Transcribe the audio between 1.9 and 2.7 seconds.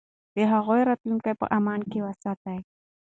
کې وساتئ.